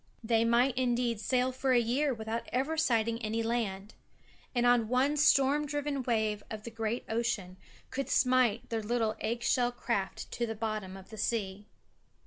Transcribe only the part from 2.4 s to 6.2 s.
ever sighting any land; and one storm driven